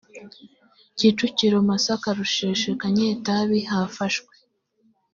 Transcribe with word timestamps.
kicukiro 0.97 1.57
masaka 1.69 2.07
rusheshe 2.17 2.69
kanyetabi 2.81 3.59
hafashwe 3.71 4.33